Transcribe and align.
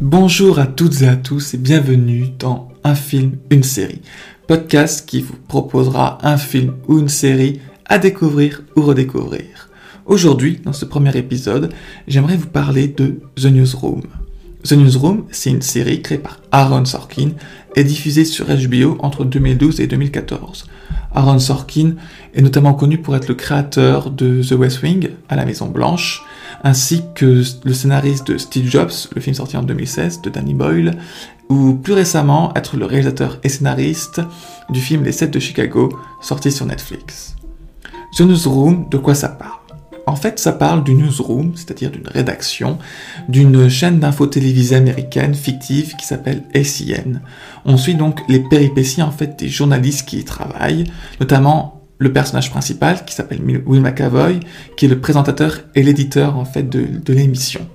Bonjour 0.00 0.60
à 0.60 0.68
toutes 0.68 1.02
et 1.02 1.08
à 1.08 1.16
tous 1.16 1.54
et 1.54 1.58
bienvenue 1.58 2.28
dans 2.38 2.68
Un 2.84 2.94
film, 2.94 3.32
une 3.50 3.64
série, 3.64 4.00
podcast 4.46 5.08
qui 5.08 5.22
vous 5.22 5.34
proposera 5.48 6.24
un 6.24 6.36
film 6.36 6.76
ou 6.86 7.00
une 7.00 7.08
série 7.08 7.60
à 7.84 7.98
découvrir 7.98 8.62
ou 8.76 8.82
redécouvrir. 8.82 9.68
Aujourd'hui, 10.06 10.60
dans 10.64 10.72
ce 10.72 10.84
premier 10.84 11.16
épisode, 11.16 11.74
j'aimerais 12.06 12.36
vous 12.36 12.46
parler 12.46 12.86
de 12.86 13.18
The 13.34 13.46
Newsroom. 13.46 14.02
The 14.68 14.72
Newsroom, 14.72 15.24
c'est 15.30 15.48
une 15.48 15.62
série 15.62 16.02
créée 16.02 16.18
par 16.18 16.40
Aaron 16.52 16.84
Sorkin 16.84 17.30
et 17.74 17.84
diffusée 17.84 18.26
sur 18.26 18.44
HBO 18.48 18.98
entre 18.98 19.24
2012 19.24 19.80
et 19.80 19.86
2014. 19.86 20.66
Aaron 21.14 21.38
Sorkin 21.38 21.94
est 22.34 22.42
notamment 22.42 22.74
connu 22.74 22.98
pour 22.98 23.16
être 23.16 23.28
le 23.28 23.34
créateur 23.34 24.10
de 24.10 24.42
The 24.42 24.52
West 24.52 24.82
Wing 24.82 25.08
à 25.30 25.36
la 25.36 25.46
Maison 25.46 25.68
Blanche, 25.68 26.22
ainsi 26.64 27.02
que 27.14 27.42
le 27.64 27.72
scénariste 27.72 28.30
de 28.30 28.36
Steve 28.36 28.68
Jobs, 28.68 28.92
le 29.14 29.22
film 29.22 29.32
sorti 29.32 29.56
en 29.56 29.62
2016 29.62 30.20
de 30.20 30.28
Danny 30.28 30.52
Boyle, 30.52 30.98
ou 31.48 31.72
plus 31.72 31.94
récemment 31.94 32.52
être 32.54 32.76
le 32.76 32.84
réalisateur 32.84 33.38
et 33.42 33.48
scénariste 33.48 34.20
du 34.68 34.82
film 34.82 35.02
Les 35.02 35.12
7 35.12 35.30
de 35.30 35.38
Chicago, 35.38 35.98
sorti 36.20 36.52
sur 36.52 36.66
Netflix. 36.66 37.36
The 38.18 38.20
Newsroom, 38.20 38.90
de 38.90 38.98
quoi 38.98 39.14
ça 39.14 39.30
parle? 39.30 39.57
En 40.08 40.16
fait, 40.16 40.38
ça 40.38 40.52
parle 40.52 40.84
du 40.84 40.94
newsroom, 40.94 41.52
c'est-à-dire 41.54 41.90
d'une 41.90 42.08
rédaction, 42.08 42.78
d'une 43.28 43.68
chaîne 43.68 44.00
d'infos 44.00 44.26
télévisée 44.26 44.76
américaine 44.76 45.34
fictive 45.34 45.94
qui 45.96 46.06
s'appelle 46.06 46.42
ACN. 46.54 47.20
On 47.64 47.76
suit 47.76 47.94
donc 47.94 48.20
les 48.28 48.40
péripéties 48.40 49.02
en 49.02 49.10
fait 49.10 49.38
des 49.38 49.48
journalistes 49.48 50.08
qui 50.08 50.18
y 50.18 50.24
travaillent, 50.24 50.84
notamment 51.20 51.82
le 51.98 52.12
personnage 52.12 52.50
principal 52.50 53.04
qui 53.04 53.14
s'appelle 53.14 53.40
Will 53.66 53.82
McAvoy, 53.82 54.40
qui 54.76 54.86
est 54.86 54.88
le 54.88 55.00
présentateur 55.00 55.60
et 55.74 55.82
l'éditeur 55.82 56.36
en 56.36 56.44
fait 56.44 56.68
de, 56.68 57.12
l'émission. 57.12 57.66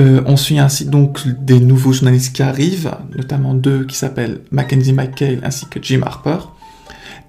Euh, 0.00 0.22
on 0.26 0.36
suit 0.36 0.58
ainsi 0.58 0.86
donc 0.86 1.26
des 1.26 1.60
nouveaux 1.60 1.92
journalistes 1.92 2.34
qui 2.34 2.42
arrivent, 2.42 2.92
notamment 3.14 3.52
deux 3.52 3.84
qui 3.84 3.96
s'appellent 3.96 4.40
Mackenzie 4.50 4.92
McHale 4.92 5.40
ainsi 5.42 5.66
que 5.66 5.82
Jim 5.82 6.00
Harper. 6.04 6.38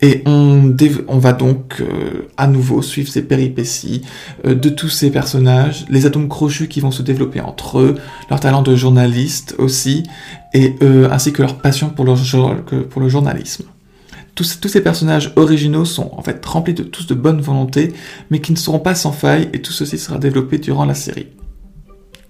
Et 0.02 0.22
on, 0.26 0.76
va 1.18 1.34
donc 1.34 1.80
euh, 1.80 2.28
à 2.36 2.48
nouveau 2.48 2.82
suivre 2.82 3.10
ces 3.10 3.22
péripéties 3.22 4.02
euh, 4.46 4.54
de 4.54 4.70
tous 4.70 4.90
ces 4.90 5.12
personnages, 5.12 5.86
les 5.90 6.06
atomes 6.06 6.28
crochus 6.28 6.68
qui 6.68 6.82
vont 6.82 6.92
se 6.92 7.02
développer 7.02 7.40
entre 7.40 7.80
eux, 7.80 7.96
leur 8.30 8.40
talent 8.40 8.62
de 8.62 8.76
journaliste 8.76 9.56
aussi, 9.60 10.04
et 10.54 10.76
euh, 10.82 11.10
ainsi 11.10 11.32
que 11.32 11.42
leur 11.42 11.56
passion 11.56 11.90
pour 11.90 12.06
le, 12.06 13.10
journalisme. 13.10 13.66
Tous, 14.36 14.60
tous, 14.60 14.68
ces 14.68 14.82
personnages 14.82 15.32
originaux 15.36 15.86
sont 15.86 16.12
en 16.18 16.22
fait 16.22 16.44
remplis 16.46 16.74
de 16.74 16.84
tous 16.84 17.08
de 17.08 17.14
bonne 17.14 17.40
volonté, 17.40 17.94
mais 18.30 18.42
qui 18.42 18.52
ne 18.52 18.58
seront 18.58 18.80
pas 18.80 18.96
sans 18.96 19.12
faille, 19.12 19.50
et 19.54 19.62
tout 19.62 19.72
ceci 19.72 19.98
sera 19.98 20.18
développé 20.18 20.58
durant 20.58 20.86
la 20.86 20.96
série. 20.96 21.28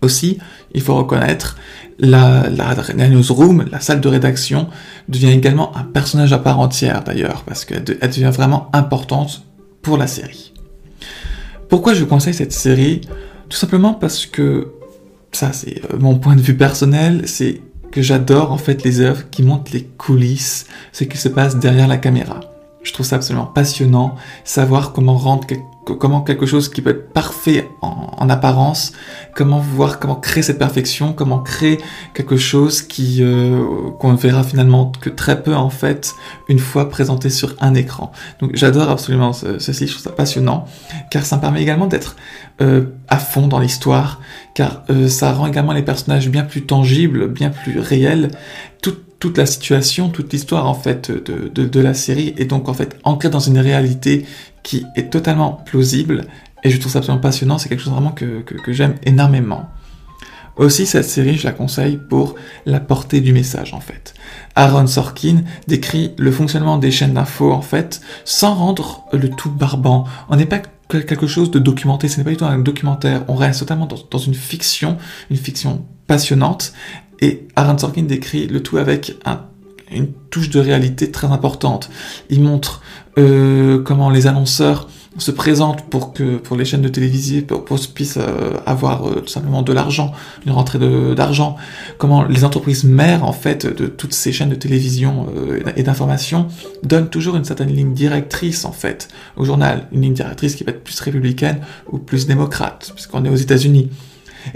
Aussi, 0.03 0.37
il 0.73 0.81
faut 0.81 0.95
reconnaître, 0.95 1.57
la, 1.97 2.49
la, 2.49 3.07
newsroom, 3.07 3.65
la 3.71 3.79
salle 3.79 4.01
de 4.01 4.07
rédaction, 4.07 4.67
devient 5.07 5.31
également 5.31 5.75
un 5.77 5.83
personnage 5.83 6.33
à 6.33 6.39
part 6.39 6.59
entière 6.59 7.03
d'ailleurs, 7.03 7.43
parce 7.45 7.65
qu'elle 7.65 7.83
devient 7.83 8.31
vraiment 8.33 8.69
importante 8.73 9.43
pour 9.81 9.97
la 9.97 10.07
série. 10.07 10.53
Pourquoi 11.69 11.93
je 11.93 12.03
conseille 12.03 12.33
cette 12.33 12.53
série? 12.53 13.01
Tout 13.49 13.57
simplement 13.57 13.93
parce 13.93 14.25
que, 14.25 14.73
ça 15.31 15.53
c'est 15.53 15.81
euh, 15.85 15.97
mon 15.99 16.15
point 16.19 16.35
de 16.35 16.41
vue 16.41 16.57
personnel, 16.57 17.23
c'est 17.25 17.61
que 17.91 18.01
j'adore 18.01 18.51
en 18.51 18.57
fait 18.57 18.83
les 18.83 18.99
œuvres 18.99 19.29
qui 19.29 19.43
montrent 19.43 19.71
les 19.73 19.83
coulisses, 19.83 20.65
ce 20.91 21.03
qui 21.03 21.17
se 21.17 21.29
passe 21.29 21.57
derrière 21.57 21.88
la 21.88 21.97
caméra. 21.97 22.41
Je 22.81 22.91
trouve 22.91 23.05
ça 23.05 23.15
absolument 23.15 23.45
passionnant, 23.45 24.15
savoir 24.43 24.91
comment 24.91 25.17
rendre 25.17 25.47
comment 25.85 26.21
quelque 26.21 26.45
chose 26.45 26.69
qui 26.69 26.81
peut 26.81 26.91
être 26.91 27.11
parfait 27.11 27.69
en, 27.81 28.29
apparence, 28.29 28.93
comment 29.35 29.59
voir, 29.59 29.99
comment 29.99 30.15
créer 30.15 30.43
cette 30.43 30.57
perfection, 30.57 31.11
comment 31.11 31.39
créer 31.39 31.77
quelque 32.13 32.37
chose 32.37 32.81
qui 32.81 33.17
euh, 33.21 33.91
qu'on 33.99 34.15
verra 34.15 34.43
finalement 34.43 34.93
que 35.01 35.09
très 35.09 35.43
peu 35.43 35.53
en 35.53 35.69
fait 35.69 36.13
une 36.47 36.59
fois 36.59 36.89
présenté 36.89 37.29
sur 37.29 37.55
un 37.59 37.75
écran. 37.75 38.13
Donc 38.39 38.51
j'adore 38.53 38.89
absolument 38.89 39.33
ceci, 39.33 39.88
je 39.88 39.91
trouve 39.91 40.03
ça 40.03 40.11
passionnant, 40.11 40.66
car 41.11 41.25
ça 41.25 41.35
me 41.35 41.41
permet 41.41 41.61
également 41.61 41.88
d'être 41.88 42.16
euh, 42.61 42.85
à 43.09 43.17
fond 43.17 43.47
dans 43.47 43.59
l'histoire, 43.59 44.22
car 44.55 44.83
euh, 44.89 45.09
ça 45.09 45.33
rend 45.33 45.47
également 45.47 45.73
les 45.73 45.81
personnages 45.81 46.29
bien 46.29 46.43
plus 46.43 46.66
tangibles, 46.66 47.27
bien 47.27 47.49
plus 47.49 47.79
réels. 47.79 48.31
Toute 49.23 49.38
la 49.38 49.45
situation, 49.45 50.09
toute 50.09 50.34
l'histoire 50.34 50.67
en 50.67 50.73
fait 50.73 51.09
de, 51.09 51.47
de, 51.47 51.79
la 51.79 51.94
série 51.94 52.34
est 52.38 52.44
donc 52.44 52.67
en 52.67 52.73
fait 52.73 53.00
ancrée 53.06 53.29
dans 53.29 53.39
une 53.39 53.57
réalité 53.57 54.25
qui 54.63 54.85
est 54.97 55.09
totalement 55.09 55.53
plausible 55.66 56.25
et 56.66 56.69
je 56.69 56.78
trouve 56.78 56.91
ça 56.91 57.00
absolument 57.00 57.22
passionnant, 57.22 57.57
c'est 57.57 57.69
quelque 57.69 57.79
chose 57.79 57.94
vraiment 57.94 58.11
que, 58.11 58.41
que, 58.41 58.73
j'aime 58.73 58.95
énormément. 59.06 59.69
Aussi, 60.57 60.85
cette 60.85 61.06
série, 61.06 61.38
je 61.38 61.45
la 61.45 61.53
conseille 61.53 61.97
pour 62.09 62.35
la 62.66 62.81
portée 62.81 63.22
du 63.22 63.31
message, 63.31 63.73
en 63.73 63.79
fait. 63.79 64.13
Aaron 64.56 64.88
Sorkin 64.88 65.44
décrit 65.67 66.11
le 66.17 66.31
fonctionnement 66.31 66.78
des 66.78 66.91
chaînes 66.91 67.13
d'infos, 67.13 67.53
en 67.53 67.61
fait, 67.61 68.01
sans 68.25 68.53
rendre 68.53 69.05
le 69.13 69.29
tout 69.29 69.51
barbant. 69.51 70.03
On 70.28 70.35
n'est 70.35 70.45
pas 70.45 70.61
quelque 70.90 71.28
chose 71.28 71.50
de 71.50 71.59
documenté, 71.59 72.09
ce 72.09 72.17
n'est 72.17 72.25
pas 72.25 72.31
du 72.31 72.38
tout 72.38 72.45
un 72.45 72.59
documentaire, 72.59 73.23
on 73.29 73.35
reste 73.35 73.61
totalement 73.61 73.85
dans, 73.85 74.00
dans 74.11 74.19
une 74.19 74.35
fiction, 74.35 74.97
une 75.31 75.38
fiction 75.38 75.85
passionnante, 76.07 76.73
et 77.23 77.47
Aaron 77.56 77.78
Sorkin 77.78 78.03
décrit 78.03 78.47
le 78.47 78.61
tout 78.61 78.78
avec 78.78 79.17
un 79.23 79.39
une 79.91 80.11
touche 80.31 80.50
de 80.50 80.59
réalité 80.59 81.11
très 81.11 81.28
importante. 81.28 81.89
Il 82.31 82.41
montre 82.41 82.81
euh, 83.19 83.81
comment 83.84 84.09
les 84.09 84.25
annonceurs 84.25 84.89
se 85.19 85.29
présentent 85.29 85.84
pour 85.91 86.11
que 86.11 86.38
pour 86.38 86.57
les 86.57 86.66
chaînes 86.66 86.81
de 86.81 86.88
télévision 86.88 87.44
pour, 87.44 87.63
pour 87.63 87.79
puissent 87.94 88.17
euh, 88.17 88.57
avoir 88.66 89.07
euh, 89.07 89.22
tout 89.22 89.28
simplement 89.28 89.61
de 89.61 89.72
l'argent, 89.72 90.11
une 90.47 90.51
rentrée 90.51 90.79
d'argent. 91.16 91.56
Comment 92.00 92.23
les 92.23 92.44
entreprises 92.44 92.84
mères 92.84 93.23
en 93.23 93.34
fait 93.34 93.67
de 93.67 93.85
toutes 93.85 94.13
ces 94.13 94.31
chaînes 94.31 94.50
de 94.50 94.55
télévision 94.55 95.28
et 95.75 95.84
d'information 95.84 96.47
donnent 96.81 97.09
toujours 97.09 97.35
une 97.35 97.45
certaine 97.45 97.69
ligne 97.69 97.94
directrice 97.94 98.66
en 98.66 98.72
fait 98.72 99.09
au 99.38 99.45
journal, 99.45 99.88
une 99.91 100.01
ligne 100.01 100.13
directrice 100.16 100.55
qui 100.55 100.63
va 100.63 100.72
être 100.72 100.84
plus 100.84 101.00
républicaine 101.00 101.59
ou 101.91 102.00
plus 102.00 102.25
démocrate 102.25 102.91
puisqu'on 102.95 103.23
est 103.25 103.29
aux 103.29 103.35
États-Unis. 103.35 103.91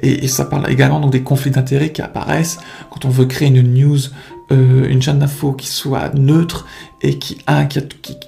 Et, 0.01 0.27
ça 0.27 0.45
parle 0.45 0.69
également 0.69 0.99
donc 0.99 1.11
des 1.11 1.23
conflits 1.23 1.51
d'intérêts 1.51 1.91
qui 1.91 2.01
apparaissent 2.01 2.59
quand 2.91 3.05
on 3.05 3.09
veut 3.09 3.25
créer 3.25 3.47
une 3.47 3.61
news 3.61 3.99
euh, 4.49 4.87
une 4.87 5.01
chaîne 5.01 5.19
d'info 5.19 5.51
qui 5.51 5.67
soit 5.67 6.13
neutre 6.15 6.65
et 7.01 7.19
qui, 7.19 7.37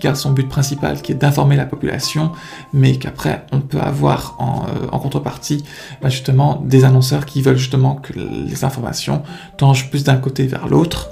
garde 0.02 0.18
son 0.18 0.32
but 0.32 0.50
principal, 0.50 1.02
qui 1.02 1.14
est 1.14 1.16
d'informer 1.16 1.56
la 1.56 1.66
population, 1.66 2.34
mais 2.74 2.98
qu'après 2.98 3.46
on 3.54 3.62
peut 3.62 3.80
avoir 3.80 4.36
en, 4.38 4.66
euh, 4.68 4.98
contrepartie 4.98 5.64
bah, 6.02 6.10
justement 6.10 6.62
des 6.66 6.84
annonceurs 6.84 7.26
qui 7.26 7.42
veulent 7.42 7.58
justement 7.58 7.96
que 7.96 8.12
les 8.14 8.66
informations 8.66 9.24
tangent 9.56 9.90
plus 9.90 10.04
d'un 10.04 10.18
côté 10.18 10.46
vers 10.46 10.68
l'autre, 10.68 11.10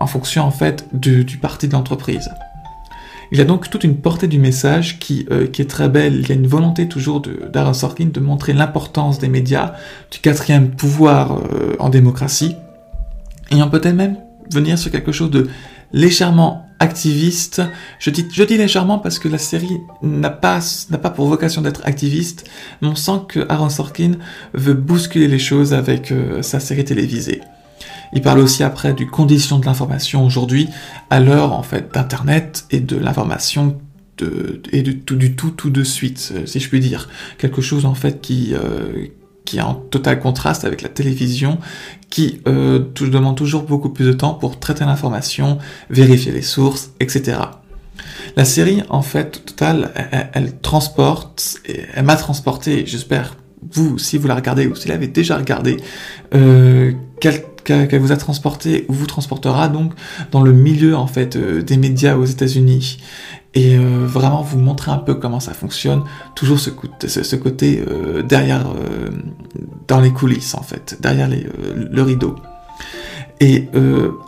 en 0.00 0.06
fonction 0.06 0.44
en 0.44 0.50
fait 0.50 0.86
du 0.94 1.36
parti 1.36 1.68
de 1.68 1.74
l'entreprise. 1.74 2.30
Il 3.32 3.38
y 3.38 3.40
a 3.40 3.44
donc 3.44 3.70
toute 3.70 3.84
une 3.84 3.96
portée 3.96 4.28
du 4.28 4.38
message 4.38 4.98
qui, 4.98 5.26
euh, 5.30 5.46
qui 5.46 5.62
est 5.62 5.66
très 5.66 5.88
belle. 5.88 6.20
Il 6.20 6.28
y 6.28 6.32
a 6.32 6.34
une 6.34 6.46
volonté 6.46 6.88
toujours 6.88 7.20
d'Aaron 7.20 7.74
Sorkin 7.74 8.06
de 8.06 8.20
montrer 8.20 8.52
l'importance 8.52 9.18
des 9.18 9.28
médias, 9.28 9.74
du 10.10 10.18
quatrième 10.18 10.70
pouvoir 10.70 11.40
en 11.78 11.88
démocratie. 11.88 12.56
Et 13.50 13.62
on 13.62 13.70
peut-être 13.70 13.94
même 13.94 14.16
venir 14.52 14.78
sur 14.78 14.90
quelque 14.90 15.12
chose 15.12 15.30
de 15.30 15.48
légèrement 15.92 16.66
activiste. 16.78 17.62
Je 17.98 18.10
dis, 18.10 18.26
je 18.30 18.42
dis 18.42 18.58
légèrement 18.58 18.98
parce 18.98 19.18
que 19.18 19.28
la 19.28 19.38
série 19.38 19.78
n'a 20.02 20.30
pas, 20.30 20.60
pas 21.02 21.10
pour 21.10 21.26
vocation 21.26 21.62
d'être 21.62 21.82
activiste, 21.84 22.48
mais 22.82 22.88
on 22.88 22.94
sent 22.94 23.22
que 23.28 23.46
Aaron 23.48 23.70
Sorkin 23.70 24.12
veut 24.52 24.74
bousculer 24.74 25.28
les 25.28 25.38
choses 25.38 25.72
avec 25.72 26.12
euh, 26.12 26.42
sa 26.42 26.60
série 26.60 26.84
télévisée. 26.84 27.40
Il 28.12 28.22
parle 28.22 28.38
aussi 28.38 28.62
après 28.62 28.94
du 28.94 29.06
condition 29.06 29.58
de 29.58 29.66
l'information 29.66 30.24
aujourd'hui, 30.24 30.68
à 31.10 31.20
l'heure 31.20 31.52
en 31.52 31.62
fait 31.62 31.92
d'internet 31.92 32.66
et 32.70 32.80
de 32.80 32.96
l'information 32.96 33.78
et 34.72 34.82
du 34.82 35.00
tout, 35.02 35.50
tout 35.50 35.70
de 35.70 35.84
suite, 35.84 36.32
euh, 36.34 36.46
si 36.46 36.58
je 36.58 36.68
puis 36.68 36.80
dire. 36.80 37.08
Quelque 37.36 37.60
chose 37.60 37.84
en 37.84 37.94
fait 37.94 38.22
qui, 38.22 38.54
euh, 38.54 39.08
qui 39.44 39.58
est 39.58 39.62
en 39.62 39.74
total 39.74 40.20
contraste 40.20 40.64
avec 40.64 40.82
la 40.82 40.88
télévision, 40.88 41.58
qui 42.10 42.40
euh, 42.46 42.84
demande 43.00 43.36
toujours 43.36 43.62
beaucoup 43.62 43.90
plus 43.90 44.06
de 44.06 44.12
temps 44.12 44.34
pour 44.34 44.58
traiter 44.58 44.84
l'information, 44.84 45.58
vérifier 45.90 46.32
les 46.32 46.42
sources, 46.42 46.92
etc. 47.00 47.38
La 48.36 48.44
série, 48.44 48.82
en 48.90 49.02
fait, 49.02 49.44
total, 49.46 49.92
elle, 50.34 50.58
transporte, 50.58 51.58
et 51.64 51.84
elle 51.94 52.04
m'a 52.04 52.16
transporté, 52.16 52.84
j'espère, 52.86 53.36
vous, 53.72 53.98
si 53.98 54.18
vous 54.18 54.28
la 54.28 54.34
regardez 54.34 54.66
ou 54.66 54.74
si 54.74 54.84
vous 54.84 54.92
l'avez 54.92 55.06
déjà 55.06 55.38
regardé, 55.38 55.78
euh, 56.34 56.92
qu'elle 57.66 58.00
vous 58.00 58.12
a 58.12 58.16
transporté 58.16 58.86
ou 58.88 58.92
vous 58.92 59.06
transportera 59.06 59.68
donc 59.68 59.92
dans 60.30 60.42
le 60.42 60.52
milieu 60.52 60.96
en 60.96 61.06
fait 61.06 61.36
euh, 61.36 61.62
des 61.62 61.76
médias 61.76 62.16
aux 62.16 62.24
États-Unis 62.24 62.98
et 63.54 63.76
euh, 63.76 64.06
vraiment 64.06 64.42
vous 64.42 64.58
montrer 64.58 64.92
un 64.92 64.98
peu 64.98 65.14
comment 65.14 65.40
ça 65.40 65.52
fonctionne, 65.52 66.04
toujours 66.34 66.60
ce, 66.60 66.70
côté 66.70 67.84
euh, 67.88 68.22
derrière, 68.22 68.66
dans 69.88 70.00
les 70.00 70.12
coulisses 70.12 70.54
en 70.54 70.62
fait, 70.62 70.98
derrière 71.00 71.28
le 71.28 72.02
rideau. 72.02 72.36
Et 73.40 73.68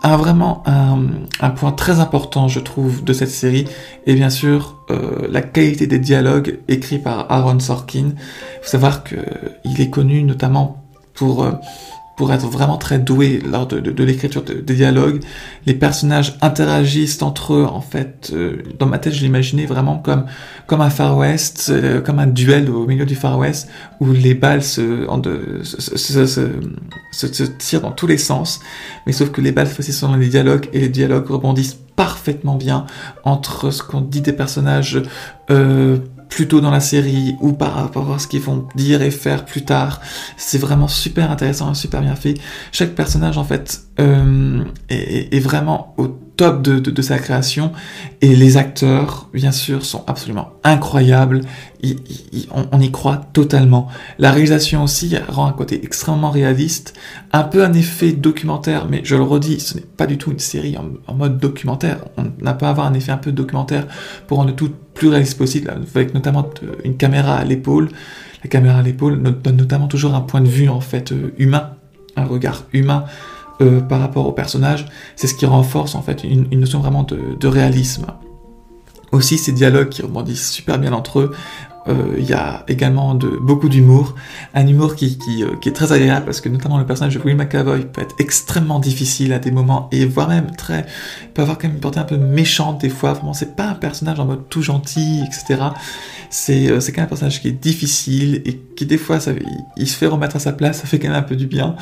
un, 0.03 0.17
vraiment 0.17 0.63
un, 0.67 0.99
un, 1.41 1.51
point 1.51 1.73
très 1.73 2.01
important, 2.01 2.49
je 2.49 2.61
trouve, 2.61 3.05
de 3.05 3.13
cette 3.13 3.31
série 3.31 3.67
est 4.07 4.15
bien 4.15 4.29
sûr 4.31 4.85
la 5.31 5.41
qualité 5.43 5.87
des 5.87 5.99
dialogues 5.99 6.59
écrits 6.69 6.99
par 6.99 7.31
Aaron 7.31 7.59
Sorkin. 7.59 8.13
Il 8.15 8.63
faut 8.63 8.69
savoir 8.69 9.05
qu'il 9.05 9.81
est 9.81 9.91
connu 9.91 10.23
notamment 10.23 10.85
pour 11.15 11.47
pour 12.19 12.33
être 12.33 12.49
vraiment 12.49 12.79
très 12.79 12.99
doué 12.99 13.41
lors 13.49 13.69
de, 13.69 14.03
l'écriture 14.03 14.43
des 14.43 14.75
dialogues. 14.75 15.21
Les 15.67 15.75
personnages 15.75 16.37
interagissent 16.41 17.23
entre 17.23 17.55
eux, 17.55 17.65
en 17.65 17.81
fait. 17.81 18.33
Euh, 18.35 18.57
dans 18.77 18.87
ma 18.87 18.99
tête, 18.99 19.15
je 19.15 19.23
l'imaginais 19.23 19.67
vraiment 19.67 19.99
comme, 19.99 20.27
comme 20.67 20.81
un 20.81 20.91
Far 20.91 21.17
West, 21.17 21.69
euh, 21.71 22.01
comme 22.01 22.19
un 22.19 22.27
duel 22.27 22.71
au 22.71 22.89
milieu 22.89 23.07
du 23.07 23.15
Far 23.15 23.39
West, 23.39 23.69
où 24.01 24.11
les 24.11 24.35
balles 24.35 24.65
se, 24.65 25.07
se, 25.63 26.27
se, 26.27 26.27
se, 27.13 27.33
se, 27.33 27.43
tirent 27.45 27.83
dans 27.83 27.93
tous 27.93 28.09
les 28.09 28.19
sens. 28.19 28.59
Mais 29.07 29.13
sauf 29.13 29.31
que 29.31 29.41
les 29.41 29.53
balles, 29.53 29.69
sont 29.69 30.09
dans 30.09 30.17
les 30.17 30.29
dialogues, 30.29 30.69
et 30.73 30.81
les 30.81 30.89
dialogues 30.89 31.29
rebondissent 31.29 31.79
parfaitement 31.95 32.57
bien 32.57 32.85
entre 33.23 33.71
ce 33.71 33.85
qu'on 33.85 34.01
dit 34.01 34.23
des 34.23 34.33
personnages 34.33 35.01
euh, 35.51 35.99
plutôt 36.29 36.61
dans 36.61 36.71
la 36.71 36.81
série 36.81 37.37
ou 37.41 37.53
par 37.53 37.75
rapport 37.75 38.13
à 38.13 38.19
ce 38.19 38.27
qu'ils 38.27 38.41
vont 38.41 38.67
dire 38.75 39.03
et 39.03 39.11
faire 39.11 39.45
plus 39.45 39.65
tard. 39.65 40.01
C'est 40.37 40.59
vraiment 40.59 40.89
super 40.89 41.31
intéressant 41.31 41.69
super 41.75 42.03
bien 42.03 42.15
fait. 42.15 42.35
Chaque 42.73 42.95
personnage 42.95 43.39
en 43.39 43.45
fait 43.45 43.83
euh, 44.01 44.65
est, 44.91 45.41
vraiment 45.41 45.95
au 45.97 46.07
top 46.07 46.63
de, 46.63 46.79
de, 46.79 47.03
sa 47.03 47.19
création 47.19 47.73
et 48.21 48.37
les 48.37 48.57
acteurs 48.57 49.29
bien 49.33 49.51
sûr 49.51 49.85
sont 49.85 50.05
absolument 50.07 50.51
incroyables. 50.63 51.41
on, 51.83 52.69
on, 52.71 52.81
y 52.81 52.93
croit 52.93 53.17
totalement. 53.33 53.89
La 54.19 54.31
réalisation 54.31 54.85
aussi 54.85 55.17
rend 55.29 55.47
un 55.47 55.53
côté 55.53 55.85
extrêmement 55.85 56.31
réaliste, 56.31 56.95
un 57.33 57.43
peu 57.43 57.65
un 57.65 57.73
effet 57.73 58.13
documentaire, 58.13 58.87
mais 58.89 59.01
je 59.03 59.17
le 59.17 59.23
redis, 59.23 59.59
ce 59.59 59.75
n'est 59.75 59.81
pas 59.81 60.07
du 60.07 60.17
tout 60.17 60.31
une 60.31 60.39
série 60.39 60.77
en, 60.77 60.91
en 61.09 61.15
mode 61.15 61.39
documentaire. 61.39 62.05
On 62.17 62.27
n'a 62.41 62.55
pas 62.55 62.69
à 62.69 62.71
avoir 62.71 62.87
un 62.87 62.95
effet 62.95 63.11
un 63.11 63.19
peu 63.19 63.33
documentaire 63.33 63.89
pour 64.29 64.39
rendre 64.39 64.55
tout 64.55 64.71
plus 64.99 65.09
réaliste 65.09 65.39
possible, 65.39 65.73
avec 65.95 66.13
notamment 66.13 66.51
une 66.85 66.97
caméra 66.97 67.37
à 67.37 67.45
l'épaule. 67.45 67.89
La 68.43 68.51
caméra 68.51 68.81
à 68.81 68.83
l'épaule 68.83 69.23
donne 69.23 69.57
notamment 69.57 69.87
toujours 69.87 70.15
un 70.15 70.21
point 70.21 70.41
de 70.41 70.49
vue 70.49 70.69
en 70.69 70.81
fait 70.81 71.13
euh, 71.13 71.33
humain, 71.39 71.71
un 72.17 72.25
regard 72.25 72.65
humain 72.73 73.05
euh, 73.61 73.81
par 73.81 74.01
rapport 74.01 74.27
au 74.27 74.33
personnage. 74.33 74.87
C'est 75.15 75.29
ce 75.29 75.35
qui 75.35 75.47
renforce 75.47 75.95
en 75.95 76.03
fait 76.03 76.25
une, 76.25 76.49
notion 76.51 76.81
vraiment 76.81 77.05
de, 77.05 77.19
de, 77.39 77.49
réalisme. 77.49 78.07
Aussi 79.13 79.39
ces 79.39 79.53
dialogues 79.53 79.89
qui 79.89 80.03
rebondissent 80.03 80.51
super 80.51 80.79
bien 80.79 80.93
entre 80.93 81.21
eux, 81.21 81.31
euh, 81.31 81.78
il 82.19 82.25
y 82.25 82.33
a 82.33 82.65
également 82.69 83.15
beaucoup 83.15 83.69
d'humour, 83.69 84.15
un 84.55 84.67
humour 84.67 84.95
euh, 85.03 85.57
qui, 85.61 85.69
est 85.69 85.73
très 85.73 85.93
agréable 85.93 86.27
parce 86.27 86.41
que 86.41 86.49
notamment 86.49 86.79
le 86.79 86.87
personnage 86.87 87.15
de 87.15 87.21
Will 87.21 87.37
McAvoy 87.37 87.81
peut 87.81 88.03
être 88.03 88.15
extrêmement 88.19 88.79
difficile 88.79 89.33
à 89.33 89.39
des 89.39 89.51
moments 89.51 89.89
et 89.93 90.05
voire 90.05 90.29
même 90.29 90.51
très, 90.57 90.87
peut 91.35 91.43
avoir 91.43 91.59
quand 91.59 91.69
même 91.69 91.77
une 91.77 91.81
portée 91.81 92.01
un 92.01 92.05
peu 92.05 92.17
méchante 92.17 92.81
des 92.81 92.89
fois. 92.89 93.13
Vraiment, 93.13 93.33
c'est 93.33 93.57
pas 93.57 93.69
un 93.69 93.75
personnage 93.75 94.21
en 94.21 94.27
mode 94.27 94.49
tout 94.49 94.63
gentil, 94.63 95.23
etc. 95.27 95.63
C'est 96.31 96.71
euh, 96.71 96.81
c'est 96.81 96.93
quand 96.93 97.01
même 97.01 97.07
un 97.07 97.09
personnage 97.09 97.41
qui 97.41 97.49
est 97.49 97.53
difficile 97.53 98.43
et 98.45 98.61
qui 98.77 98.87
des 98.87 98.99
fois 98.99 99.19
il, 99.77 99.89
se 99.89 99.97
fait 99.97 100.07
remettre 100.07 100.37
à 100.37 100.41
sa 100.41 100.53
place, 100.53 100.79
ça 100.81 100.87
fait 100.87 100.99
quand 100.99 101.09
même 101.09 101.17
un 101.17 101.23
peu 101.23 101.37
du 101.37 101.47
bien, 101.47 101.77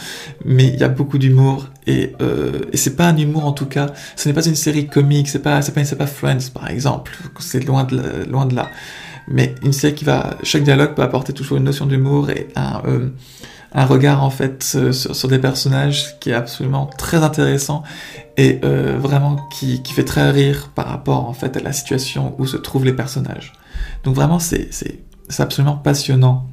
mais 0.44 0.66
il 0.66 0.78
y 0.78 0.84
a 0.84 0.88
beaucoup 0.88 1.18
d'humour 1.18 1.68
et, 1.86 2.12
euh, 2.20 2.60
et 2.72 2.76
c'est 2.76 2.96
pas 2.96 3.08
un 3.08 3.16
humour 3.16 3.44
en 3.44 3.52
tout 3.52 3.66
cas. 3.66 3.86
Ce 4.16 4.28
n'est 4.28 4.34
pas 4.34 4.46
une 4.46 4.56
série 4.56 4.86
comique, 4.86 5.28
c'est 5.28 5.42
pas 5.42 5.62
c'est 5.62 5.96
pas 5.96 6.06
Friends 6.06 6.50
par 6.52 6.68
exemple. 6.70 7.12
C'est 7.38 7.64
loin 7.64 7.84
de 7.84 8.54
là 8.54 8.68
mais 9.28 9.54
chaque 10.42 10.62
dialogue 10.62 10.94
peut 10.94 11.02
apporter 11.02 11.32
toujours 11.32 11.56
une 11.56 11.64
notion 11.64 11.86
d'humour 11.86 12.30
et 12.30 12.48
un, 12.54 12.82
euh, 12.86 13.08
un 13.72 13.84
regard 13.84 14.22
en 14.22 14.30
fait 14.30 14.62
sur, 14.62 15.14
sur, 15.14 15.28
des 15.28 15.38
personnages 15.38 16.18
qui 16.20 16.30
est 16.30 16.34
absolument 16.34 16.86
très 16.86 17.18
intéressant 17.18 17.82
et 18.36 18.60
euh, 18.64 18.96
vraiment 18.98 19.36
qui, 19.50 19.82
qui 19.82 19.92
fait 19.92 20.04
très 20.04 20.30
rire 20.30 20.70
par 20.74 20.86
rapport 20.86 21.28
en 21.28 21.32
fait 21.32 21.56
à 21.56 21.60
la 21.60 21.72
situation 21.72 22.34
où 22.38 22.46
se 22.46 22.56
trouvent 22.56 22.84
les 22.84 22.92
personnages. 22.92 23.52
Donc 24.04 24.14
vraiment 24.14 24.38
c'est 24.38 24.68
c'est 25.28 25.42
absolument 25.42 25.76
passionnant. 25.76 26.48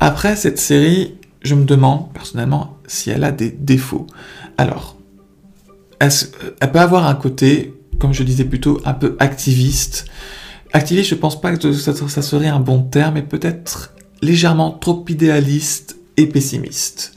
Après 0.00 0.36
cette 0.36 0.58
série, 0.58 1.14
je 1.42 1.54
me 1.54 1.64
demande 1.64 2.12
personnellement 2.12 2.76
si 2.86 3.10
elle 3.10 3.24
a 3.24 3.32
des 3.32 3.50
défauts. 3.50 4.06
Alors, 4.58 4.96
elle, 5.98 6.10
elle 6.60 6.72
peut 6.72 6.80
avoir 6.80 7.06
un 7.06 7.14
côté, 7.14 7.74
comme 7.98 8.12
je 8.12 8.22
disais 8.22 8.44
plutôt, 8.44 8.80
un 8.84 8.94
peu 8.94 9.16
activiste. 9.18 10.06
Activiste, 10.72 11.10
je 11.10 11.14
pense 11.14 11.40
pas 11.40 11.56
que 11.56 11.72
ça, 11.72 12.22
serait 12.22 12.48
un 12.48 12.60
bon 12.60 12.82
terme, 12.82 13.14
mais 13.14 13.22
peut-être 13.22 13.94
légèrement 14.22 14.70
trop 14.70 15.04
idéaliste 15.08 15.96
et 16.16 16.26
pessimiste. 16.26 17.12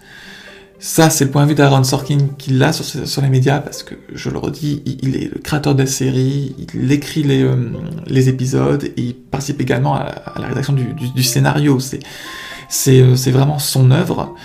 Ça, 0.81 1.09
c'est 1.09 1.25
le 1.25 1.31
point 1.31 1.43
de 1.43 1.49
vue 1.49 1.55
d'Aaron 1.55 1.83
Sorkin 1.83 2.19
qu'il 2.37 2.61
a 2.63 2.71
sur, 2.71 3.21
les 3.21 3.29
médias, 3.29 3.59
parce 3.59 3.83
que, 3.83 3.95
je 4.13 4.29
le 4.29 4.37
redis, 4.37 4.81
il, 4.85 5.15
est 5.17 5.33
le 5.33 5.41
créateur 5.41 5.75
de 5.75 5.81
la 5.81 5.87
série, 5.87 6.55
il 6.73 6.91
écrit 6.91 7.23
les, 7.23 7.43
euh, 7.43 7.73
épisodes, 8.07 8.89
il 8.95 9.13
participe 9.13 9.59
également 9.59 9.95
à, 9.95 10.33
la 10.39 10.47
rédaction 10.47 10.73
du, 10.73 11.23
scénario. 11.23 11.79
C'est 11.79 11.99
c'est 12.69 13.01
euh, 13.01 13.31
vraiment 13.31 13.59
son 13.59 13.91
œuvre. 13.91 14.35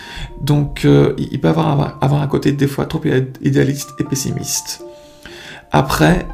Donc, 0.41 0.87
euh, 0.87 1.15
il 1.19 1.41
peut 1.41 1.49
avoir 1.49 2.01
un 2.03 2.27
côté 2.27 2.53
des 2.53 2.67
fois 2.67 2.87
trop 2.87 3.01
idéaliste 3.43 3.91
et 4.01 4.05
pessimiste. 4.05 4.83
Après, 5.71 6.27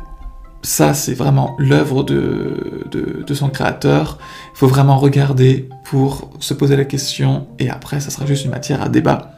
ça, 0.63 0.93
c'est 0.93 1.15
vraiment 1.15 1.57
l'œuvre 1.59 2.03
de, 2.03 3.25
son 3.33 3.49
créateur. 3.49 4.19
Il 4.55 4.59
faut 4.59 4.67
vraiment 4.67 4.99
regarder 4.99 5.69
pour 5.85 6.31
se 6.41 6.53
poser 6.53 6.77
la 6.77 6.85
question, 6.85 7.47
et 7.59 7.71
après, 7.71 8.01
ça 8.01 8.11
sera 8.11 8.27
juste 8.27 8.45
une 8.45 8.51
matière 8.51 8.83
à 8.83 8.89
débat. 8.89 9.33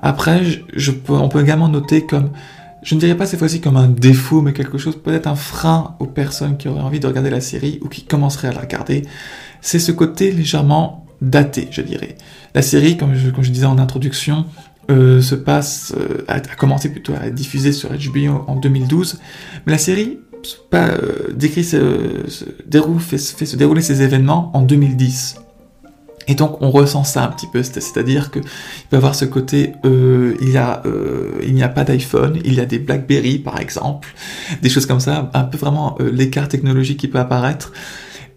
Après, 0.00 0.42
on 1.08 1.28
peut 1.28 1.40
également 1.40 1.68
noter 1.68 2.06
comme, 2.06 2.30
je 2.82 2.94
ne 2.94 3.00
dirais 3.00 3.16
pas 3.16 3.26
cette 3.26 3.38
fois-ci 3.38 3.60
comme 3.60 3.76
un 3.76 3.88
défaut, 3.88 4.42
mais 4.42 4.52
quelque 4.52 4.78
chose, 4.78 4.96
peut-être 5.02 5.26
un 5.26 5.34
frein 5.34 5.96
aux 5.98 6.06
personnes 6.06 6.56
qui 6.56 6.68
auraient 6.68 6.82
envie 6.82 7.00
de 7.00 7.06
regarder 7.06 7.30
la 7.30 7.40
série 7.40 7.80
ou 7.82 7.88
qui 7.88 8.04
commenceraient 8.04 8.48
à 8.48 8.52
la 8.52 8.60
regarder, 8.60 9.02
c'est 9.60 9.78
ce 9.78 9.90
côté 9.90 10.30
légèrement 10.30 11.06
daté, 11.20 11.68
je 11.70 11.80
dirais. 11.80 12.16
La 12.54 12.62
série, 12.62 12.96
comme 12.96 13.14
je, 13.14 13.50
disais 13.50 13.66
en 13.66 13.78
introduction, 13.78 14.46
euh, 14.90 15.20
se 15.20 15.34
passe, 15.34 15.92
euh, 15.96 16.24
a, 16.28 16.34
a, 16.34 16.40
commencé 16.40 16.90
plutôt 16.90 17.14
à 17.14 17.26
être 17.26 17.72
sur 17.72 17.90
HBO 17.90 18.44
en 18.46 18.54
2012, 18.54 19.18
mais 19.64 19.72
la 19.72 19.78
série 19.78 20.20
pas 20.70 20.88
euh, 20.88 21.32
décrit 21.34 21.64
se 21.64 21.76
déroule, 22.66 23.00
fait, 23.00 23.18
se 23.18 23.56
dérouler 23.56 23.82
ces 23.82 24.02
événements 24.02 24.50
en 24.54 24.62
2010. 24.62 25.36
Et 26.28 26.34
donc 26.34 26.60
on 26.60 26.70
ressent 26.70 27.04
ça 27.04 27.24
un 27.24 27.28
petit 27.28 27.46
peu, 27.46 27.62
c'est-à-dire 27.62 28.30
que 28.30 28.40
il 28.40 28.88
peut 28.90 28.96
avoir 28.96 29.14
ce 29.14 29.24
côté, 29.24 29.72
euh, 29.84 30.34
il 30.40 30.50
y 30.50 30.56
a, 30.56 30.82
euh, 30.84 31.40
il 31.46 31.54
n'y 31.54 31.62
a 31.62 31.68
pas 31.68 31.84
d'iPhone, 31.84 32.40
il 32.44 32.54
y 32.54 32.60
a 32.60 32.66
des 32.66 32.78
BlackBerry 32.78 33.38
par 33.38 33.60
exemple, 33.60 34.08
des 34.60 34.68
choses 34.68 34.86
comme 34.86 35.00
ça, 35.00 35.30
un 35.34 35.44
peu 35.44 35.56
vraiment 35.56 35.96
euh, 36.00 36.10
l'écart 36.12 36.48
technologique 36.48 36.98
qui 36.98 37.08
peut 37.08 37.18
apparaître. 37.18 37.72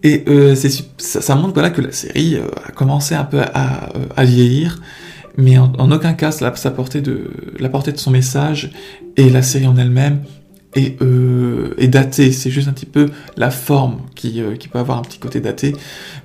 Et 0.03 0.23
euh, 0.29 0.56
ça, 0.97 1.35
montre 1.35 1.53
voilà 1.53 1.71
que 1.71 1.81
la 1.81 1.91
série 1.91 2.38
a 2.38 2.71
commencé 2.71 3.15
un 3.15 3.25
peu 3.25 3.41
à, 3.41 3.89
vieillir, 4.23 4.79
mais 5.37 5.57
en, 5.57 5.92
aucun 5.92 6.13
cas 6.13 6.30
de, 6.30 7.31
la 7.59 7.69
portée 7.69 7.92
de 7.92 7.97
son 7.97 8.11
message 8.11 8.71
et 9.18 9.30
la 9.30 9.42
série 9.42 9.68
en 9.68 9.75
elle-même 9.75 10.21
et, 10.76 10.97
euh, 11.02 11.73
et 11.78 11.88
daté. 11.88 12.31
C'est 12.31 12.52
juste 12.52 12.68
un 12.68 12.73
petit 12.73 12.85
peu 12.85 13.09
la 13.38 13.52
forme 13.52 14.02
qui, 14.16 14.42
euh, 14.42 14.56
qui 14.56 14.68
peut 14.68 14.80
avoir 14.80 14.97
un 14.97 15.02
petit 15.02 15.19
côté 15.19 15.40
daté. 15.40 15.76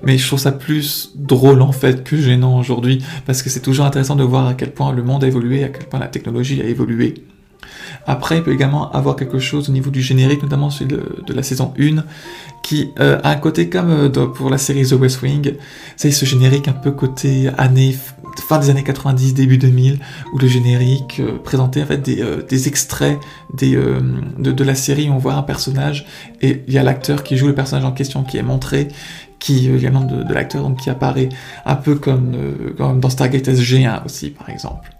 Mais 0.03 0.17
je 0.17 0.27
trouve 0.27 0.39
ça 0.39 0.51
plus 0.51 1.11
drôle 1.15 1.61
en 1.61 1.71
fait 1.71 2.03
que 2.03 2.17
gênant 2.17 2.59
aujourd'hui 2.59 3.03
parce 3.25 3.41
que 3.41 3.49
c'est 3.49 3.61
toujours 3.61 3.85
intéressant 3.85 4.15
de 4.15 4.23
voir 4.23 4.47
à 4.47 4.53
quel 4.53 4.71
point 4.71 4.93
le 4.93 5.03
monde 5.03 5.23
a 5.23 5.27
évolué, 5.27 5.63
à 5.63 5.69
quel 5.69 5.87
point 5.87 5.99
la 5.99 6.07
technologie 6.07 6.61
a 6.61 6.65
évolué. 6.65 7.15
Après, 8.07 8.37
il 8.37 8.43
peut 8.43 8.53
également 8.53 8.91
avoir 8.91 9.15
quelque 9.15 9.39
chose 9.39 9.69
au 9.69 9.71
niveau 9.71 9.89
du 9.89 10.01
générique, 10.01 10.43
notamment 10.43 10.69
celui 10.69 10.95
de, 10.95 11.33
la 11.33 11.43
saison 11.43 11.73
1, 11.79 12.03
qui 12.63 12.91
euh, 12.99 13.19
a 13.23 13.31
un 13.31 13.35
côté 13.35 13.69
comme 13.69 13.89
euh, 13.89 14.09
pour 14.09 14.49
la 14.49 14.57
série 14.57 14.85
The 14.85 14.93
West 14.93 15.21
Wing. 15.21 15.53
C'est 15.95 16.11
ce 16.11 16.25
générique 16.25 16.67
un 16.67 16.73
peu 16.73 16.91
côté 16.91 17.49
année 17.57 17.95
fin 18.41 18.59
des 18.59 18.69
années 18.69 18.83
90, 18.83 19.33
début 19.33 19.57
2000, 19.57 19.99
où 20.33 20.37
le 20.37 20.47
générique 20.47 21.19
euh, 21.19 21.37
présentait 21.43 21.83
en 21.83 21.85
fait 21.85 21.97
des, 21.97 22.21
euh, 22.21 22.41
extraits 22.49 23.19
de, 23.53 24.63
la 24.63 24.75
série 24.75 25.09
où 25.09 25.13
on 25.13 25.17
voit 25.17 25.33
un 25.33 25.43
personnage 25.43 26.05
et 26.41 26.63
il 26.67 26.73
y 26.73 26.77
a 26.77 26.83
l'acteur 26.83 27.23
qui 27.23 27.37
joue 27.37 27.47
le 27.47 27.55
personnage 27.55 27.85
en 27.85 27.91
question 27.91 28.23
qui 28.23 28.37
est 28.37 28.43
montré, 28.43 28.87
qui 29.39 29.69
également 29.69 30.01
de, 30.01 30.33
l'acteur 30.33 30.63
donc 30.63 30.79
qui 30.79 30.89
apparaît 30.89 31.29
un 31.65 31.75
peu 31.75 31.95
comme, 31.95 32.35
comme 32.77 32.99
dans 32.99 33.09
Stargate 33.09 33.47
SG1 33.47 34.05
aussi 34.05 34.31
par 34.31 34.49
exemple. 34.49 34.94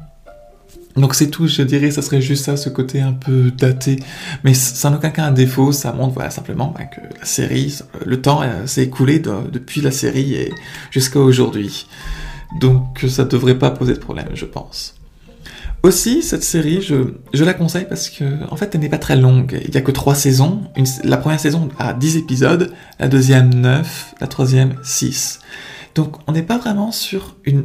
Donc 0.95 1.13
c'est 1.13 1.29
tout, 1.29 1.47
je 1.47 1.61
dirais, 1.61 1.91
ça 1.91 2.01
serait 2.01 2.21
juste 2.21 2.45
ça, 2.45 2.55
ce 2.55 2.69
côté 2.69 3.01
un 3.01 3.13
peu 3.13 3.51
daté. 3.51 3.99
Mais 4.43 4.53
ça 4.53 4.89
n'a 4.89 4.97
aucun 4.97 5.09
cas 5.09 5.25
un 5.25 5.31
défaut, 5.31 5.71
ça 5.71 5.91
montre 5.91 6.13
voilà, 6.13 6.29
simplement 6.29 6.73
bah, 6.77 6.85
que 6.85 7.01
la 7.19 7.25
série, 7.25 7.77
le 8.05 8.21
temps 8.21 8.41
s'est 8.65 8.83
écoulé 8.83 9.19
de, 9.19 9.33
depuis 9.51 9.81
la 9.81 9.91
série 9.91 10.35
et 10.35 10.53
jusqu'à 10.91 11.19
aujourd'hui. 11.19 11.87
Donc 12.59 13.05
ça 13.09 13.25
devrait 13.25 13.59
pas 13.59 13.71
poser 13.71 13.93
de 13.93 13.99
problème, 13.99 14.29
je 14.33 14.45
pense. 14.45 14.95
Aussi, 15.85 16.23
cette 16.23 16.43
série, 16.43 16.81
je, 16.81 17.43
la 17.43 17.53
conseille 17.53 17.85
parce 17.87 18.09
que, 18.09 18.23
en 18.49 18.55
fait, 18.55 18.73
elle 18.73 18.81
n'est 18.81 18.89
pas 18.89 18.97
très 18.97 19.15
longue. 19.15 19.61
Il 19.67 19.75
y 19.75 19.77
a 19.77 19.81
que 19.81 19.91
trois 19.91 20.15
saisons. 20.15 20.61
La 21.03 21.17
première 21.17 21.39
saison 21.39 21.69
a 21.77 21.93
10 21.93 22.17
épisodes, 22.17 22.73
la 22.99 23.07
deuxième 23.07 23.53
9, 23.53 24.15
la 24.19 24.25
troisième 24.25 24.73
6. 24.81 25.41
Donc, 25.95 26.17
on 26.27 26.33
n'est 26.33 26.43
pas 26.43 26.57
vraiment 26.57 26.91
sur 26.91 27.37
une, 27.45 27.63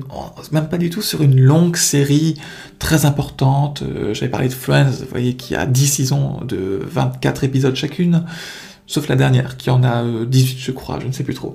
même 0.52 0.68
pas 0.68 0.78
du 0.78 0.88
tout 0.88 1.02
sur 1.02 1.20
une 1.20 1.38
longue 1.40 1.76
série 1.76 2.36
très 2.78 3.04
importante. 3.04 3.82
Euh, 3.82 4.14
J'avais 4.14 4.30
parlé 4.30 4.48
de 4.48 4.54
Friends, 4.54 4.92
vous 5.00 5.10
voyez, 5.10 5.34
qui 5.34 5.56
a 5.56 5.66
10 5.66 5.86
saisons 5.88 6.40
de 6.44 6.80
24 6.88 7.42
épisodes 7.42 7.74
chacune, 7.74 8.24
sauf 8.86 9.08
la 9.08 9.16
dernière, 9.16 9.56
qui 9.56 9.68
en 9.68 9.82
a 9.82 10.04
18, 10.04 10.54
euh, 10.54 10.58
je 10.58 10.70
crois, 10.70 11.00
je 11.00 11.08
ne 11.08 11.12
sais 11.12 11.24
plus 11.24 11.34
trop. 11.34 11.54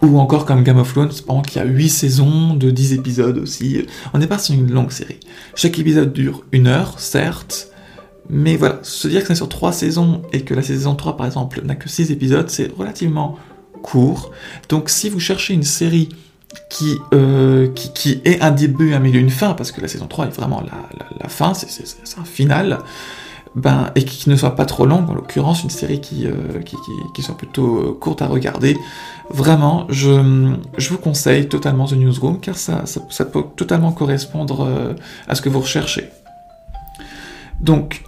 Ou 0.00 0.20
encore 0.20 0.46
comme 0.46 0.62
Game 0.62 0.78
of 0.78 0.92
Thrones, 0.92 1.10
pendant 1.26 1.42
qu'il 1.42 1.60
y 1.60 1.64
a 1.64 1.66
8 1.66 1.88
saisons 1.88 2.54
de 2.54 2.70
10 2.70 2.92
épisodes 2.94 3.38
aussi. 3.38 3.84
On 4.14 4.20
est 4.20 4.28
pas 4.28 4.38
sur 4.38 4.54
une 4.54 4.70
longue 4.70 4.92
série. 4.92 5.18
Chaque 5.56 5.76
épisode 5.78 6.12
dure 6.12 6.44
une 6.52 6.68
heure, 6.68 7.00
certes, 7.00 7.68
mais 8.28 8.56
voilà, 8.56 8.78
se 8.82 9.08
dire 9.08 9.22
que 9.22 9.26
c'est 9.26 9.34
sur 9.34 9.48
3 9.48 9.72
saisons 9.72 10.22
et 10.32 10.42
que 10.42 10.54
la 10.54 10.62
saison 10.62 10.94
3 10.94 11.16
par 11.16 11.26
exemple 11.26 11.62
n'a 11.64 11.74
que 11.74 11.88
6 11.88 12.12
épisodes, 12.12 12.48
c'est 12.48 12.70
relativement 12.78 13.36
court. 13.82 14.30
Donc 14.68 14.90
si 14.90 15.08
vous 15.08 15.20
cherchez 15.20 15.54
une 15.54 15.62
série 15.62 16.08
qui, 16.68 16.98
euh, 17.14 17.68
qui, 17.74 17.92
qui, 17.92 18.20
est 18.24 18.40
un 18.40 18.50
début, 18.50 18.94
un 18.94 18.98
milieu, 18.98 19.20
une 19.20 19.30
fin, 19.30 19.54
parce 19.54 19.72
que 19.72 19.80
la 19.80 19.88
saison 19.88 20.06
3 20.06 20.26
est 20.26 20.30
vraiment 20.30 20.60
la, 20.60 21.06
la, 21.20 21.28
fin, 21.28 21.54
c'est 21.54 22.18
un 22.18 22.24
final, 22.24 22.80
ben, 23.54 23.90
et 23.94 24.04
qui 24.04 24.28
ne 24.30 24.36
soit 24.36 24.54
pas 24.54 24.64
trop 24.64 24.86
longue, 24.86 25.08
en 25.10 25.14
l'occurrence 25.14 25.64
une 25.64 25.70
série 25.70 26.00
qui, 26.00 26.26
euh, 26.26 26.60
qui, 26.64 26.76
qui, 27.14 27.22
soit 27.22 27.36
plutôt 27.36 27.78
euh, 27.78 27.98
courte 27.98 28.22
à 28.22 28.26
regarder, 28.26 28.76
vraiment, 29.28 29.86
je, 29.88 30.54
je 30.76 30.88
vous 30.90 30.98
conseille 30.98 31.48
totalement 31.48 31.86
The 31.86 31.92
Newsroom, 31.92 32.40
car 32.40 32.56
ça, 32.56 32.86
ça, 32.86 33.00
ça 33.10 33.24
peut 33.24 33.44
totalement 33.56 33.92
correspondre 33.92 34.62
euh, 34.62 34.94
à 35.28 35.34
ce 35.34 35.42
que 35.42 35.48
vous 35.48 35.60
recherchez. 35.60 36.10
Donc, 37.60 38.04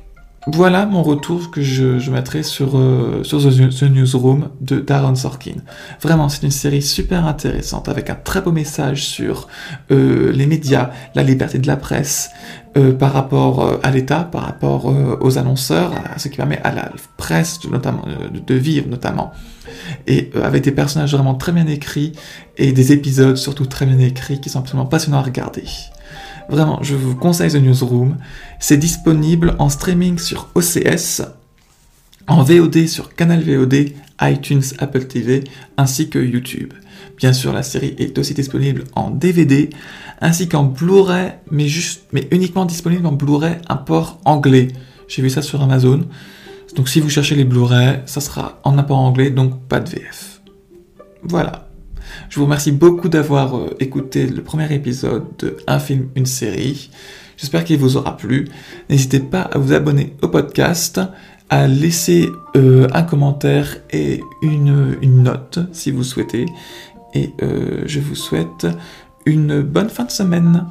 voilà 0.48 0.86
mon 0.86 1.04
retour 1.04 1.52
que 1.52 1.62
je, 1.62 2.10
mettrai 2.10 2.42
sur, 2.42 2.76
euh, 2.76 3.22
The, 3.22 3.82
Newsroom 3.84 4.48
de 4.60 4.80
Darren 4.80 5.14
Sorkin. 5.14 5.56
Vraiment, 6.00 6.28
c'est 6.28 6.42
une 6.42 6.50
série 6.50 6.82
super 6.82 7.26
intéressante 7.26 7.88
avec 7.88 8.10
un 8.10 8.16
très 8.16 8.40
beau 8.40 8.50
message 8.50 9.04
sur 9.04 9.46
euh, 9.92 10.32
les 10.32 10.46
médias, 10.46 10.90
la 11.14 11.22
liberté 11.22 11.58
de 11.58 11.68
la 11.68 11.76
presse 11.76 12.30
euh, 12.76 12.92
par 12.92 13.12
rapport 13.12 13.78
à 13.84 13.90
l'État, 13.92 14.24
par 14.24 14.42
rapport 14.42 14.92
aux 15.20 15.38
annonceurs, 15.38 15.92
à 16.12 16.18
ce 16.18 16.26
qui 16.26 16.38
permet 16.38 16.60
à 16.64 16.72
la 16.72 16.90
presse 17.16 17.60
de, 17.60 17.68
notamment, 17.68 18.04
de, 18.34 18.54
vivre 18.54 18.88
notamment. 18.88 19.30
Et 20.08 20.32
avec 20.42 20.64
des 20.64 20.72
personnages 20.72 21.12
vraiment 21.12 21.34
très 21.34 21.52
bien 21.52 21.68
écrits 21.68 22.12
et 22.58 22.72
des 22.72 22.90
épisodes 22.90 23.36
surtout 23.36 23.66
très 23.66 23.86
bien 23.86 23.98
écrits 24.00 24.40
qui 24.40 24.50
sont 24.50 24.58
absolument 24.58 24.86
passionnants 24.86 25.18
à 25.18 25.22
regarder. 25.22 25.64
Vraiment, 26.52 26.82
je 26.82 26.94
vous 26.94 27.16
conseille 27.16 27.50
The 27.50 27.62
Newsroom. 27.62 28.18
C'est 28.60 28.76
disponible 28.76 29.56
en 29.58 29.70
streaming 29.70 30.18
sur 30.18 30.50
OCS, 30.54 31.22
en 32.28 32.42
VOD 32.42 32.86
sur 32.88 33.14
Canal 33.14 33.42
VOD, 33.42 33.94
iTunes, 34.20 34.62
Apple 34.78 35.06
TV, 35.06 35.44
ainsi 35.78 36.10
que 36.10 36.18
YouTube. 36.18 36.74
Bien 37.16 37.32
sûr, 37.32 37.54
la 37.54 37.62
série 37.62 37.94
est 37.98 38.18
aussi 38.18 38.34
disponible 38.34 38.84
en 38.94 39.08
DVD, 39.08 39.70
ainsi 40.20 40.46
qu'en 40.46 40.64
Blu-ray, 40.64 41.32
mais, 41.50 41.68
mais 42.12 42.28
uniquement 42.30 42.66
disponible 42.66 43.06
en 43.06 43.12
Blu-ray, 43.12 43.56
un 43.70 43.76
port 43.76 44.20
anglais. 44.26 44.68
J'ai 45.08 45.22
vu 45.22 45.30
ça 45.30 45.40
sur 45.40 45.62
Amazon. 45.62 46.02
Donc 46.76 46.90
si 46.90 47.00
vous 47.00 47.08
cherchez 47.08 47.34
les 47.34 47.44
Blu-ray, 47.44 48.00
ça 48.04 48.20
sera 48.20 48.60
en 48.64 48.76
un 48.76 48.82
port 48.82 48.98
anglais, 48.98 49.30
donc 49.30 49.58
pas 49.68 49.80
de 49.80 49.88
VF. 49.88 50.42
Voilà. 51.22 51.71
Je 52.32 52.38
vous 52.38 52.46
remercie 52.46 52.72
beaucoup 52.72 53.10
d'avoir 53.10 53.58
euh, 53.58 53.76
écouté 53.78 54.26
le 54.26 54.42
premier 54.42 54.72
épisode 54.72 55.26
de 55.38 55.58
Un 55.66 55.78
film, 55.78 56.08
une 56.16 56.24
série. 56.24 56.88
J'espère 57.36 57.62
qu'il 57.62 57.76
vous 57.76 57.98
aura 57.98 58.16
plu. 58.16 58.48
N'hésitez 58.88 59.20
pas 59.20 59.42
à 59.42 59.58
vous 59.58 59.74
abonner 59.74 60.16
au 60.22 60.28
podcast, 60.28 60.98
à 61.50 61.66
laisser 61.66 62.30
euh, 62.56 62.88
un 62.94 63.02
commentaire 63.02 63.76
et 63.90 64.22
une, 64.40 64.96
une, 65.02 65.24
note 65.24 65.58
si 65.72 65.90
vous 65.90 66.04
souhaitez. 66.04 66.46
Et 67.12 67.34
euh, 67.42 67.82
je 67.84 68.00
vous 68.00 68.14
souhaite 68.14 68.66
une 69.26 69.60
bonne 69.60 69.90
fin 69.90 70.04
de 70.04 70.10
semaine. 70.10 70.64